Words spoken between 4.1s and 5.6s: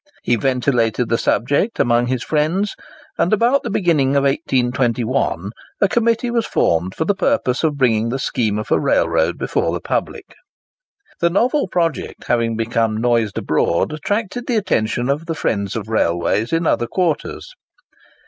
of 1821